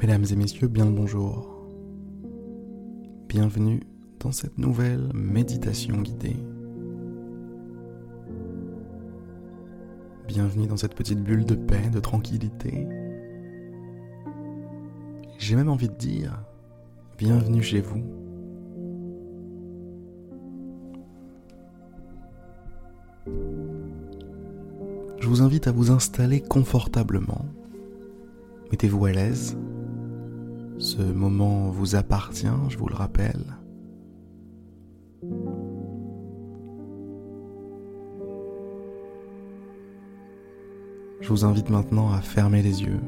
Mesdames 0.00 0.26
et 0.30 0.36
messieurs, 0.36 0.68
bien 0.68 0.84
le 0.84 0.92
bonjour. 0.92 1.66
Bienvenue 3.28 3.80
dans 4.20 4.30
cette 4.30 4.56
nouvelle 4.56 5.10
méditation 5.12 6.00
guidée. 6.02 6.36
Bienvenue 10.28 10.68
dans 10.68 10.76
cette 10.76 10.94
petite 10.94 11.20
bulle 11.20 11.44
de 11.44 11.56
paix, 11.56 11.90
de 11.92 11.98
tranquillité. 11.98 12.86
J'ai 15.36 15.56
même 15.56 15.68
envie 15.68 15.88
de 15.88 15.96
dire, 15.96 16.44
bienvenue 17.18 17.62
chez 17.62 17.80
vous. 17.80 18.04
Je 25.18 25.26
vous 25.26 25.42
invite 25.42 25.66
à 25.66 25.72
vous 25.72 25.90
installer 25.90 26.40
confortablement. 26.40 27.44
Mettez-vous 28.70 29.06
à 29.06 29.10
l'aise. 29.10 29.56
Ce 30.98 31.04
moment 31.04 31.70
vous 31.70 31.94
appartient, 31.94 32.48
je 32.68 32.76
vous 32.76 32.88
le 32.88 32.96
rappelle. 32.96 33.56
Je 41.20 41.28
vous 41.28 41.44
invite 41.44 41.70
maintenant 41.70 42.10
à 42.10 42.20
fermer 42.20 42.62
les 42.62 42.82
yeux. 42.82 43.00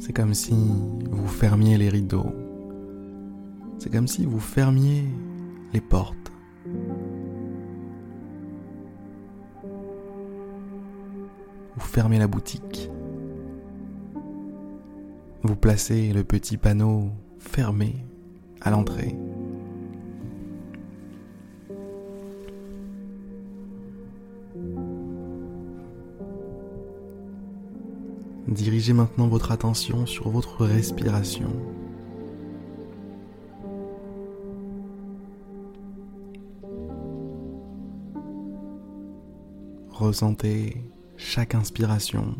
C'est 0.00 0.12
comme 0.12 0.34
si 0.34 0.56
vous 1.08 1.28
fermiez 1.28 1.78
les 1.78 1.88
rideaux. 1.88 2.34
C'est 3.78 3.92
comme 3.92 4.08
si 4.08 4.24
vous 4.24 4.40
fermiez 4.40 5.04
les 5.72 5.80
portes. 5.80 6.23
Fermez 11.94 12.18
la 12.18 12.26
boutique. 12.26 12.90
Vous 15.44 15.54
placez 15.54 16.12
le 16.12 16.24
petit 16.24 16.56
panneau 16.56 17.12
fermé 17.38 17.94
à 18.60 18.70
l'entrée. 18.70 19.14
Dirigez 28.48 28.92
maintenant 28.92 29.28
votre 29.28 29.52
attention 29.52 30.04
sur 30.04 30.30
votre 30.30 30.66
respiration. 30.66 31.50
Ressentez 39.90 40.82
chaque 41.16 41.54
inspiration, 41.54 42.34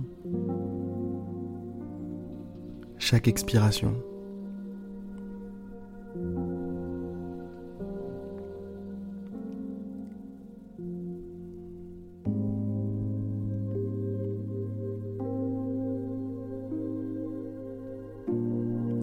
chaque 2.99 3.29
expiration. 3.29 3.95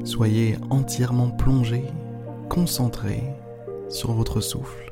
Soyez 0.03 0.57
entièrement 0.69 1.31
plongé, 1.31 1.83
concentré 2.49 3.23
sur 3.89 4.11
votre 4.11 4.41
souffle, 4.41 4.90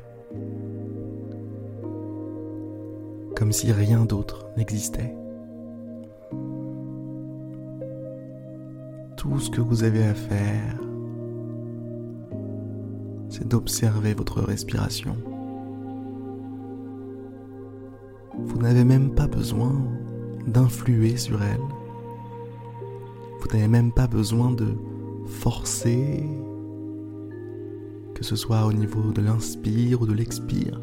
comme 3.50 3.56
si 3.56 3.72
rien 3.72 4.04
d'autre 4.04 4.46
n'existait. 4.56 5.12
Tout 9.16 9.40
ce 9.40 9.50
que 9.50 9.60
vous 9.60 9.82
avez 9.82 10.04
à 10.04 10.14
faire, 10.14 10.78
c'est 13.28 13.48
d'observer 13.48 14.14
votre 14.14 14.40
respiration. 14.40 15.16
Vous 18.38 18.58
n'avez 18.58 18.84
même 18.84 19.16
pas 19.16 19.26
besoin 19.26 19.72
d'influer 20.46 21.16
sur 21.16 21.42
elle. 21.42 21.58
Vous 23.40 23.48
n'avez 23.52 23.66
même 23.66 23.90
pas 23.90 24.06
besoin 24.06 24.52
de 24.52 24.76
forcer, 25.26 26.22
que 28.14 28.22
ce 28.22 28.36
soit 28.36 28.64
au 28.64 28.72
niveau 28.72 29.10
de 29.10 29.22
l'inspire 29.22 30.02
ou 30.02 30.06
de 30.06 30.12
l'expire. 30.12 30.80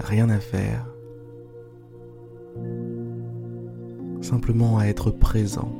Rien 0.00 0.28
à 0.28 0.40
faire. 0.40 0.86
Simplement 4.20 4.78
à 4.78 4.86
être 4.86 5.10
présent. 5.10 5.72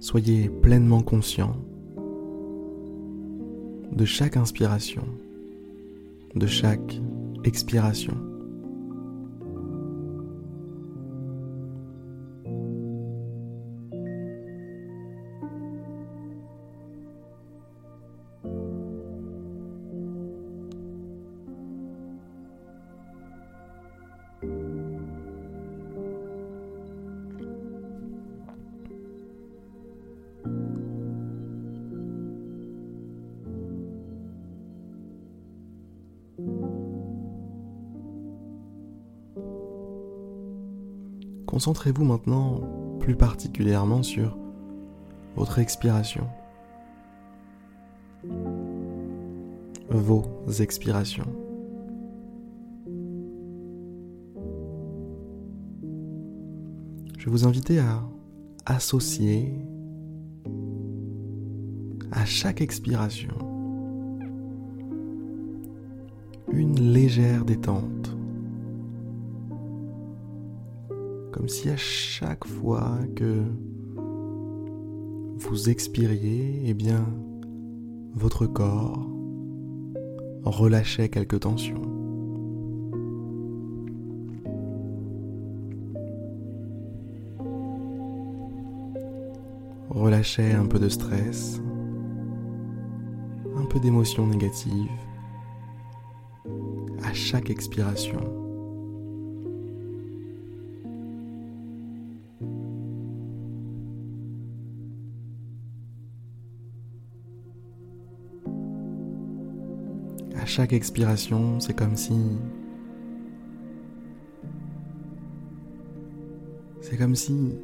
Soyez 0.00 0.48
pleinement 0.48 1.02
conscient 1.02 1.56
de 3.92 4.04
chaque 4.04 4.36
inspiration, 4.36 5.04
de 6.34 6.46
chaque 6.46 7.00
expiration. 7.44 8.33
Concentrez-vous 41.54 42.04
maintenant 42.04 42.62
plus 42.98 43.14
particulièrement 43.14 44.02
sur 44.02 44.36
votre 45.36 45.60
expiration. 45.60 46.26
Vos 49.88 50.24
expirations. 50.58 51.32
Je 57.18 57.30
vous 57.30 57.46
inviter 57.46 57.78
à 57.78 58.02
associer 58.66 59.54
à 62.10 62.24
chaque 62.24 62.62
expiration 62.62 63.30
une 66.52 66.80
légère 66.80 67.44
détente. 67.44 67.93
Comme 71.34 71.48
si 71.48 71.68
à 71.68 71.76
chaque 71.76 72.46
fois 72.46 72.96
que 73.16 73.42
vous 75.36 75.68
expiriez, 75.68 76.62
eh 76.64 76.74
bien, 76.74 77.04
votre 78.14 78.46
corps 78.46 79.04
relâchait 80.44 81.08
quelques 81.08 81.40
tensions. 81.40 81.82
Relâchait 89.90 90.52
un 90.52 90.66
peu 90.66 90.78
de 90.78 90.88
stress, 90.88 91.60
un 93.56 93.64
peu 93.64 93.80
d'émotions 93.80 94.28
négatives 94.28 94.86
à 97.02 97.12
chaque 97.12 97.50
expiration. 97.50 98.43
à 110.44 110.46
chaque 110.46 110.74
expiration, 110.74 111.58
c'est 111.58 111.72
comme 111.72 111.96
si... 111.96 112.14
C'est 116.82 116.98
comme 116.98 117.14
si 117.14 117.56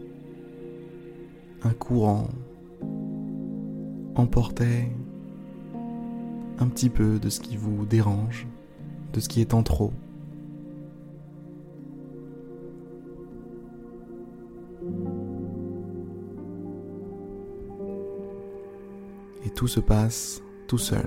un 1.63 1.75
courant 1.75 2.29
emportait 4.15 4.91
un 6.59 6.69
petit 6.69 6.89
peu 6.89 7.19
de 7.19 7.29
ce 7.29 7.41
qui 7.41 7.59
vous 7.59 7.85
dérange, 7.85 8.47
de 9.13 9.21
ce 9.21 9.29
qui 9.29 9.43
est 9.43 9.53
en 9.53 9.63
trop. 9.63 9.93
Et 19.45 19.51
tout 19.51 19.69
se 19.69 19.81
passe 19.81 20.41
tout 20.67 20.79
seul. 20.79 21.05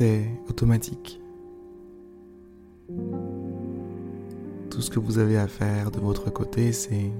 C'est 0.00 0.30
automatique. 0.48 1.20
Tout 4.70 4.80
ce 4.80 4.90
que 4.90 5.00
vous 5.00 5.18
avez 5.18 5.36
à 5.36 5.48
faire 5.48 5.90
de 5.90 5.98
votre 5.98 6.32
côté, 6.32 6.70
c'est 6.70 7.10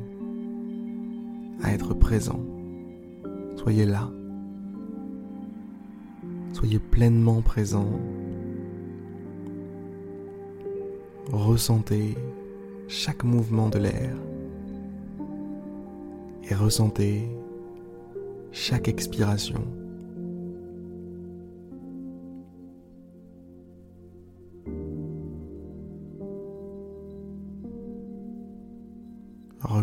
à 1.60 1.72
être 1.72 1.92
présent. 1.94 2.38
Soyez 3.56 3.84
là. 3.84 4.08
Soyez 6.52 6.78
pleinement 6.78 7.42
présent. 7.42 7.90
Ressentez 11.32 12.16
chaque 12.86 13.24
mouvement 13.24 13.70
de 13.70 13.78
l'air 13.78 14.14
et 16.48 16.54
ressentez 16.54 17.28
chaque 18.52 18.86
expiration. 18.86 19.64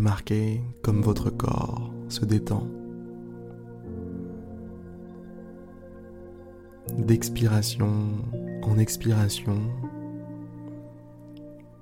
Remarquez 0.05 0.61
comme 0.83 1.01
votre 1.01 1.31
corps 1.31 1.91
se 2.09 2.25
détend. 2.25 2.67
D'expiration 6.95 7.89
en 8.61 8.77
expiration, 8.77 9.57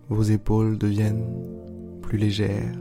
vos 0.08 0.24
épaules 0.24 0.78
deviennent 0.78 1.36
plus 2.02 2.18
légères. 2.18 2.80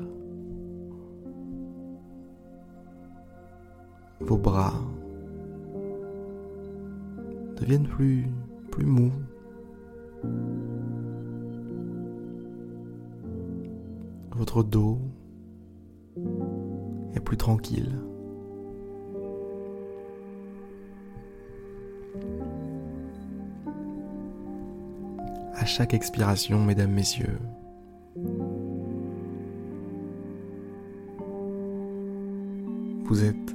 Vos 4.21 4.39
bras 4.39 4.75
deviennent 7.57 7.89
plus, 7.89 8.29
plus 8.71 8.87
mous. 8.87 9.11
Votre 14.37 14.63
dos 14.63 15.01
est 17.15 17.21
plus 17.21 17.37
tranquille. 17.37 17.99
À 25.55 25.65
chaque 25.65 25.95
expiration, 25.95 26.65
mesdames, 26.65 26.91
messieurs, 26.91 27.39
vous 33.05 33.25
êtes 33.25 33.55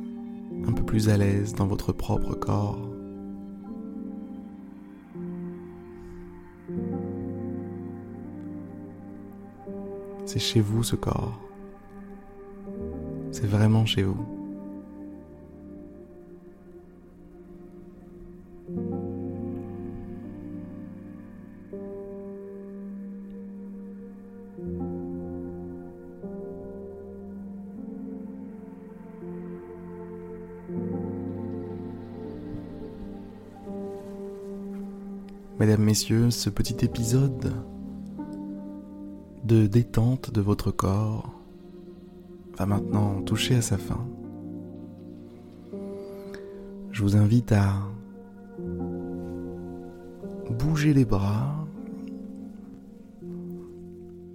un 0.67 0.71
peu 0.71 0.83
plus 0.83 1.09
à 1.09 1.17
l'aise 1.17 1.53
dans 1.53 1.67
votre 1.67 1.91
propre 1.91 2.33
corps. 2.35 2.79
C'est 10.25 10.39
chez 10.39 10.61
vous 10.61 10.83
ce 10.83 10.95
corps. 10.95 11.46
C'est 13.39 13.45
vraiment 13.45 13.85
chez 13.85 14.01
vous. 14.01 14.17
Mesdames, 35.59 35.83
Messieurs, 35.83 36.31
ce 36.31 36.49
petit 36.49 36.83
épisode 36.83 37.53
de 39.43 39.67
détente 39.67 40.31
de 40.31 40.41
votre 40.41 40.71
corps 40.71 41.37
va 42.57 42.65
maintenant 42.65 43.21
toucher 43.21 43.55
à 43.55 43.61
sa 43.61 43.77
fin. 43.77 44.03
Je 46.91 47.03
vous 47.03 47.15
invite 47.15 47.51
à 47.51 47.73
bouger 50.49 50.93
les 50.93 51.05
bras. 51.05 51.67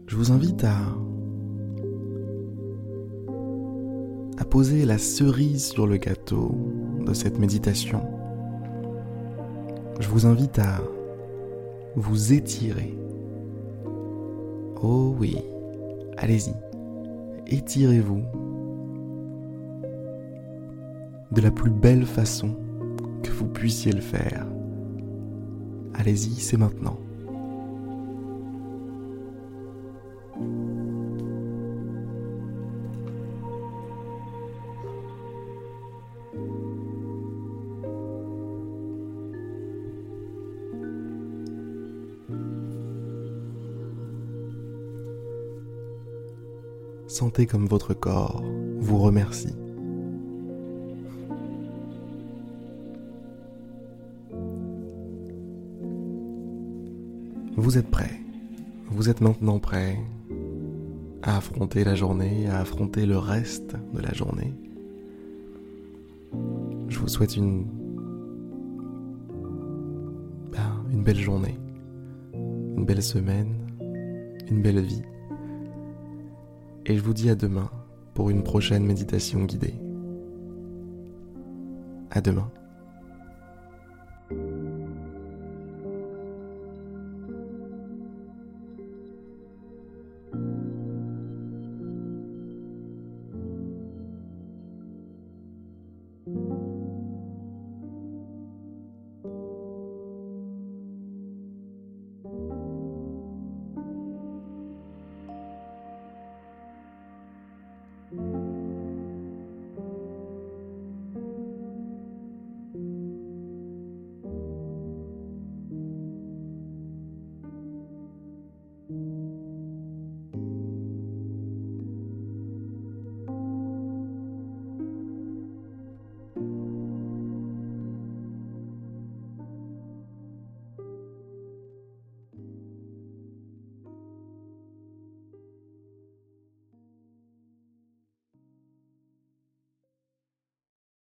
Je 0.07 0.17
vous 0.17 0.31
invite 0.31 0.63
à, 0.63 0.77
à 4.39 4.45
poser 4.45 4.85
la 4.85 4.99
cerise 4.99 5.65
sur 5.65 5.89
le 5.89 5.97
gâteau 5.97 6.55
de 7.05 7.15
cette 7.15 7.41
méditation. 7.41 8.03
Je 9.99 10.09
vous 10.09 10.27
invite 10.27 10.61
à 10.61 10.81
vous 11.97 12.33
étirez. 12.33 12.97
Oh 14.81 15.15
oui, 15.19 15.39
allez-y, 16.17 16.53
étirez-vous 17.47 18.23
de 21.31 21.41
la 21.41 21.51
plus 21.51 21.71
belle 21.71 22.05
façon 22.05 22.57
que 23.23 23.31
vous 23.31 23.47
puissiez 23.47 23.93
le 23.93 24.01
faire. 24.01 24.47
Allez-y, 25.95 26.35
c'est 26.35 26.57
maintenant. 26.57 26.99
Sentez 47.13 47.45
comme 47.45 47.67
votre 47.67 47.93
corps 47.93 48.43
vous 48.79 48.97
remercie. 48.97 49.55
Vous 57.55 57.77
êtes 57.77 57.91
prêt. 57.91 58.19
Vous 58.91 59.11
êtes 59.11 59.21
maintenant 59.21 59.59
prêt 59.59 59.99
à 61.23 61.37
affronter 61.37 61.85
la 61.85 61.95
journée, 61.95 62.49
à 62.49 62.61
affronter 62.61 63.05
le 63.05 63.19
reste 63.19 63.77
de 63.93 64.01
la 64.01 64.15
journée. 64.15 64.55
Je 66.89 66.99
vous 66.99 67.09
souhaite 67.09 67.37
une, 67.37 67.67
ben, 70.51 70.83
une 70.91 71.03
belle 71.03 71.21
journée, 71.21 71.59
une 72.33 72.87
belle 72.87 73.03
semaine, 73.03 73.55
une 74.51 74.63
belle 74.63 74.81
vie 74.81 75.03
et 76.87 76.97
je 76.97 77.03
vous 77.03 77.15
dis 77.15 77.31
à 77.31 77.35
demain 77.35 77.71
pour 78.15 78.31
une 78.31 78.43
prochaine 78.43 78.85
méditation 78.85 79.45
guidée. 79.45 79.75
À 82.11 82.21
demain. 82.21 82.51